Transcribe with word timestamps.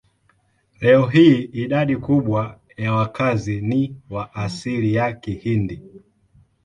Leo 0.79 1.05
hii 1.07 1.41
idadi 1.43 1.97
kubwa 1.97 2.59
ya 2.77 2.93
wakazi 2.93 3.61
ni 3.61 3.95
wa 4.09 4.35
asili 4.35 4.93
ya 4.93 5.13
Kihindi. 5.13 5.81